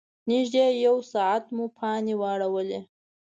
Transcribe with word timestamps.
نږدې 0.29 0.65
یو 0.85 0.95
ساعت 1.11 1.43
مو 1.55 1.65
پانې 1.77 2.13
واړولې. 2.21 2.79